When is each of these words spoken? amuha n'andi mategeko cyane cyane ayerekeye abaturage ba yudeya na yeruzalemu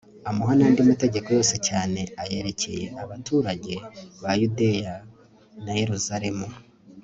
amuha 0.29 0.53
n'andi 0.57 0.81
mategeko 0.89 1.27
cyane 1.37 1.59
cyane 1.67 2.01
ayerekeye 2.21 2.85
abaturage 3.03 3.75
ba 4.21 4.31
yudeya 4.41 4.95
na 5.63 5.73
yeruzalemu 5.79 6.47